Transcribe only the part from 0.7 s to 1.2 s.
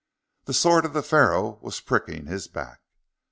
of the